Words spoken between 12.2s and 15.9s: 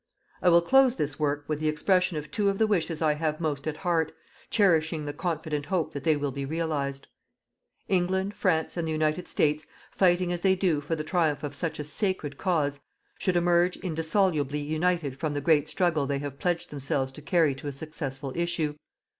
cause, should emerge indissolubly united from the great